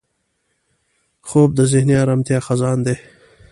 خوب 1.27 1.49
د 1.57 1.61
ذهني 1.71 1.95
ارامتیا 2.03 2.39
خزان 2.47 2.77
دی 2.85 2.95